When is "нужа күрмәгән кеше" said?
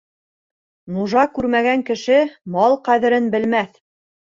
0.95-2.19